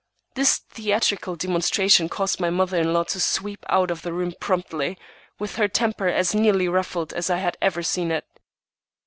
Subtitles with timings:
[0.33, 4.97] This theatrical demonstration caused my mother in law to sweep out of the room promptly,
[5.37, 8.25] with her temper as nearly ruffled as I had ever seen it.